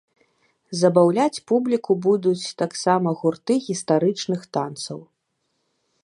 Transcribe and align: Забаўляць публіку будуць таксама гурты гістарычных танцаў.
Забаўляць 0.81 1.41
публіку 1.51 1.91
будуць 2.05 2.51
таксама 2.61 3.13
гурты 3.19 3.53
гістарычных 3.67 4.41
танцаў. 4.57 4.99